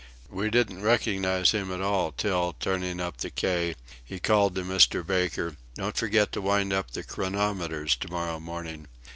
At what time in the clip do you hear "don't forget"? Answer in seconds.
5.75-6.31